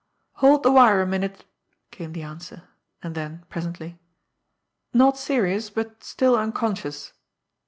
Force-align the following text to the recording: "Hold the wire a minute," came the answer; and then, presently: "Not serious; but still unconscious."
"Hold 0.41 0.63
the 0.63 0.71
wire 0.71 1.01
a 1.01 1.05
minute," 1.05 1.45
came 1.91 2.13
the 2.13 2.23
answer; 2.23 2.63
and 3.03 3.13
then, 3.13 3.45
presently: 3.49 3.99
"Not 4.95 5.15
serious; 5.15 5.69
but 5.69 6.03
still 6.03 6.35
unconscious." 6.35 7.13